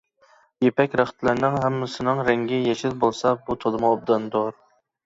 يىپەك 0.65 0.95
رەختلەرنىڭ 1.01 1.59
ھەممىسىنىڭ 1.65 2.25
رەڭگى 2.31 2.61
يېشىل 2.71 2.99
بولسا، 3.05 3.39
بۇ 3.47 3.63
تولىمۇ 3.67 3.97
ئوبداندۇر. 3.97 4.61